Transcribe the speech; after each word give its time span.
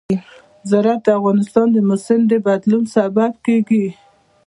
زراعت 0.69 1.01
د 1.05 1.07
افغانستان 1.19 1.67
د 1.71 1.77
موسم 1.89 2.19
د 2.31 2.33
بدلون 2.45 2.83
سبب 2.95 3.31
کېږي. 3.45 3.85